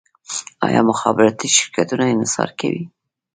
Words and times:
آیا 0.67 0.81
مخابراتي 0.91 1.47
شرکتونه 1.57 2.05
انحصار 2.13 2.49
کوي؟ 2.59 2.83